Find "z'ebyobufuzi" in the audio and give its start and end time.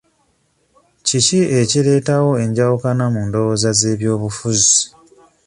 3.79-4.77